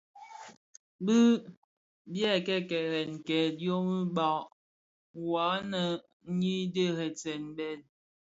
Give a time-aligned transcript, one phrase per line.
[1.05, 1.17] Bi
[2.11, 4.41] byèè kèrèn kèrèn kè dhiyômi bas
[5.27, 5.97] wua nneèn
[6.39, 7.79] nyi dheresèn bhèd.